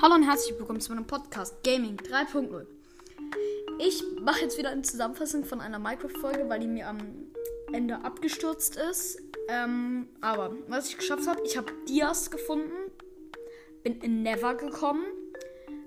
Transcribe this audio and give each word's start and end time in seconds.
Hallo 0.00 0.14
und 0.14 0.22
herzlich 0.22 0.56
willkommen 0.56 0.80
zu 0.80 0.92
meinem 0.92 1.08
Podcast 1.08 1.64
Gaming 1.64 1.96
3.0. 1.96 2.66
Ich 3.80 4.04
mache 4.22 4.42
jetzt 4.42 4.56
wieder 4.56 4.70
eine 4.70 4.82
Zusammenfassung 4.82 5.44
von 5.44 5.60
einer 5.60 5.80
Minecraft-Folge, 5.80 6.48
weil 6.48 6.60
die 6.60 6.68
mir 6.68 6.86
am 6.86 6.98
Ende 7.72 8.04
abgestürzt 8.04 8.76
ist. 8.76 9.20
Ähm, 9.48 10.08
aber 10.20 10.54
was 10.68 10.88
ich 10.88 10.98
geschafft 10.98 11.26
habe, 11.26 11.40
ich 11.44 11.56
habe 11.56 11.72
Dias 11.88 12.30
gefunden, 12.30 12.92
bin 13.82 14.00
in 14.00 14.22
Never 14.22 14.54
gekommen. 14.54 15.02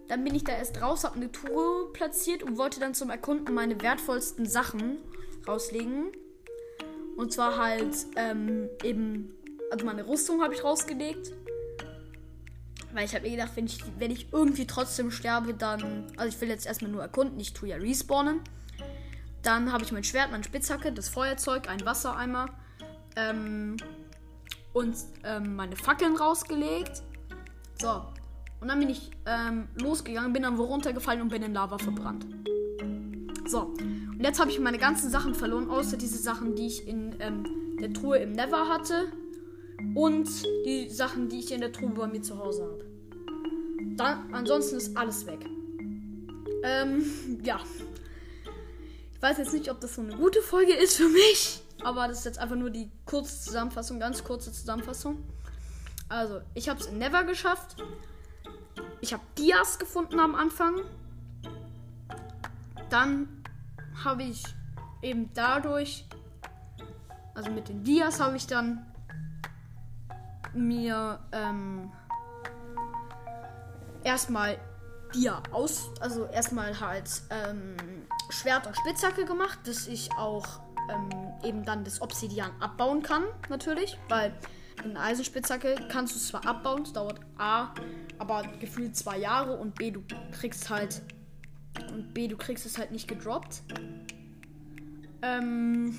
Dann 0.10 0.26
bin 0.26 0.36
ich 0.36 0.44
da 0.44 0.58
erst 0.58 0.82
raus, 0.82 1.06
habe 1.06 1.16
eine 1.16 1.32
Truhe 1.32 1.88
platziert 1.94 2.44
und 2.44 2.58
wollte 2.58 2.82
dann 2.82 2.94
zum 2.94 3.10
Erkunden 3.12 3.56
meine 3.56 3.82
wertvollsten 3.82 4.46
Sachen 4.46 4.98
rauslegen. 5.48 6.12
Und 7.16 7.32
zwar 7.32 7.58
halt 7.58 7.96
ähm, 8.18 8.68
eben, 8.84 9.34
also 9.72 9.86
meine 9.86 10.06
Rüstung 10.06 10.42
habe 10.42 10.54
ich 10.54 10.66
rausgelegt 10.66 11.32
weil 12.94 13.06
ich 13.06 13.16
habe 13.16 13.26
mir 13.26 13.32
gedacht, 13.32 13.52
wenn 13.56 13.66
ich, 13.66 13.84
wenn 13.98 14.12
ich 14.12 14.32
irgendwie 14.32 14.68
trotzdem 14.68 15.12
sterbe, 15.12 15.54
dann. 15.54 16.06
Also 16.18 16.36
ich 16.36 16.42
will 16.42 16.50
jetzt 16.50 16.66
erstmal 16.66 16.92
nur 16.92 17.02
erkunden, 17.02 17.40
ich 17.40 17.54
tue 17.54 17.70
ja 17.70 17.78
respawnen. 17.78 18.42
Dann 19.42 19.72
habe 19.72 19.84
ich 19.84 19.92
mein 19.92 20.04
Schwert, 20.04 20.32
meine 20.32 20.44
Spitzhacke, 20.44 20.92
das 20.92 21.10
Feuerzeug, 21.10 21.68
ein 21.68 21.84
Wassereimer 21.84 22.48
ähm, 23.16 23.78
und 24.74 24.96
ähm, 25.24 25.56
meine 25.56 25.76
Fackeln 25.76 26.16
rausgelegt. 26.16 27.02
So. 27.80 28.04
Und 28.60 28.68
dann 28.68 28.80
bin 28.80 28.90
ich 28.90 29.10
ähm, 29.26 29.68
losgegangen, 29.82 30.34
bin 30.34 30.44
dann 30.44 30.60
wo 30.60 30.66
runtergefallen 30.66 31.22
und 31.22 31.30
bin 31.30 31.42
in 31.42 31.54
Lava 31.54 31.80
verbrannt. 31.80 32.28
So. 33.48 33.74
Und 33.74 34.22
jetzt 34.24 34.40
habe 34.40 34.52
ich 34.52 34.60
meine 34.60 34.78
ganzen 34.78 35.10
Sachen 35.10 35.34
verloren, 35.34 35.72
außer 35.72 35.98
diese 35.98 36.20
Sachen, 36.20 36.54
die 36.54 36.68
ich 36.68 36.88
in 36.88 37.16
ähm, 37.20 37.78
der 37.80 37.92
Truhe 37.92 38.20
im 38.20 38.34
Never 38.34 38.68
hatte 38.70 39.12
und 39.96 40.28
die 40.66 40.90
Sachen, 40.90 41.30
die 41.30 41.40
ich 41.40 41.52
in 41.52 41.62
der 41.62 41.72
Truhe 41.72 41.90
bei 41.90 42.08
mir 42.08 42.22
zu 42.22 42.38
Hause 42.38 42.64
habe. 42.64 42.86
Dann, 43.98 44.34
ansonsten 44.34 44.78
ist 44.78 44.96
alles 44.96 45.26
weg. 45.26 45.46
Ähm, 46.64 47.04
ja. 47.44 47.60
Ich 49.14 49.22
weiß 49.22 49.38
jetzt 49.38 49.54
nicht, 49.54 49.70
ob 49.70 49.80
das 49.80 49.96
so 49.96 50.02
eine 50.02 50.16
gute 50.16 50.42
Folge 50.42 50.74
ist 50.74 50.98
für 50.98 51.08
mich, 51.08 51.62
aber 51.84 52.08
das 52.08 52.20
ist 52.20 52.26
jetzt 52.26 52.40
einfach 52.40 52.56
nur 52.56 52.72
die 52.72 52.90
kurze 53.06 53.40
Zusammenfassung, 53.40 54.00
ganz 54.00 54.24
kurze 54.24 54.52
Zusammenfassung. 54.52 55.24
Also, 56.10 56.42
ich 56.56 56.68
habe 56.68 56.80
es 56.80 56.88
in 56.88 56.98
Never 56.98 57.24
geschafft. 57.24 57.76
Ich 59.00 59.14
habe 59.14 59.24
Dias 59.38 59.80
gefunden 59.80 60.20
am 60.20 60.36
Anfang. 60.36 60.82
Dann 62.90 63.44
habe 64.04 64.24
ich 64.24 64.44
eben 65.02 65.30
dadurch, 65.34 66.06
also 67.34 67.52
mit 67.52 67.70
den 67.70 67.84
Dias 67.84 68.20
habe 68.20 68.38
ich 68.38 68.48
dann 68.48 68.86
mir 70.54 71.20
ähm, 71.32 71.92
erstmal 74.04 74.58
Dia 75.14 75.42
aus, 75.52 75.90
also 76.00 76.26
erstmal 76.28 76.80
halt 76.80 77.10
ähm, 77.30 77.76
Schwert 78.30 78.68
und 78.68 78.76
Spitzhacke 78.78 79.26
gemacht, 79.26 79.60
dass 79.66 79.88
ich 79.88 80.10
auch 80.18 80.62
ähm, 80.90 81.10
eben 81.44 81.66
dann 81.66 81.84
das 81.84 82.02
Obsidian 82.02 82.52
abbauen 82.62 83.04
kann, 83.04 83.24
natürlich, 83.50 83.98
weil 84.10 84.34
eine 84.84 85.00
Eisenspitzhacke 85.00 85.76
kannst 85.90 86.16
du 86.16 86.20
zwar 86.20 86.46
abbauen, 86.48 86.84
es 86.84 86.94
dauert 86.94 87.20
A, 87.38 87.74
aber 88.18 88.44
gefühlt 88.60 88.96
zwei 88.96 89.18
Jahre 89.18 89.58
und 89.58 89.76
B, 89.76 89.92
du 89.92 90.02
kriegst 90.32 90.70
halt 90.70 91.02
und 91.92 92.14
B, 92.14 92.28
du 92.28 92.38
kriegst 92.38 92.66
es 92.66 92.78
halt 92.78 92.92
nicht 92.92 93.08
gedroppt. 93.08 93.64
Ähm, 95.22 95.96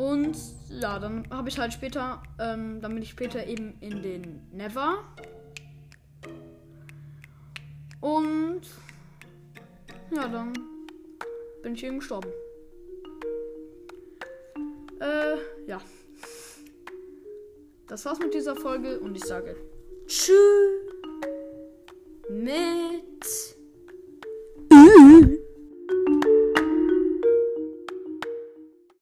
und 0.00 0.34
ja, 0.70 0.98
dann 0.98 1.28
habe 1.30 1.50
ich 1.50 1.58
halt 1.58 1.74
später, 1.74 2.22
ähm, 2.38 2.80
dann 2.80 2.94
bin 2.94 3.02
ich 3.02 3.10
später 3.10 3.46
eben 3.46 3.76
in 3.80 4.00
den 4.00 4.48
Never. 4.50 5.04
Und 8.00 8.62
ja, 10.10 10.26
dann 10.26 10.54
bin 11.62 11.74
ich 11.74 11.84
eben 11.84 11.98
gestorben. 11.98 12.30
Äh, 15.00 15.36
ja. 15.66 15.82
Das 17.86 18.06
war's 18.06 18.20
mit 18.20 18.32
dieser 18.32 18.56
Folge 18.56 19.00
und 19.00 19.14
ich 19.14 19.24
sage 19.24 19.54
Tschüss. 20.06 20.69